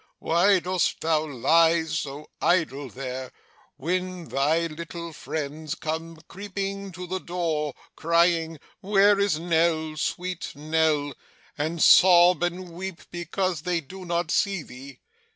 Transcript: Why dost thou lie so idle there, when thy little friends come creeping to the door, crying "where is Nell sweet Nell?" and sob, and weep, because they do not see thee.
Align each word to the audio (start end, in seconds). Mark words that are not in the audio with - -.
Why 0.17 0.57
dost 0.59 0.99
thou 1.01 1.27
lie 1.27 1.83
so 1.85 2.31
idle 2.41 2.89
there, 2.89 3.31
when 3.77 4.29
thy 4.29 4.65
little 4.65 5.13
friends 5.13 5.75
come 5.75 6.17
creeping 6.27 6.91
to 6.93 7.05
the 7.05 7.19
door, 7.19 7.75
crying 7.95 8.57
"where 8.79 9.19
is 9.19 9.37
Nell 9.39 9.95
sweet 9.97 10.53
Nell?" 10.55 11.13
and 11.55 11.83
sob, 11.83 12.41
and 12.41 12.69
weep, 12.71 13.03
because 13.11 13.61
they 13.61 13.79
do 13.79 14.03
not 14.03 14.31
see 14.31 14.63
thee. 14.63 15.01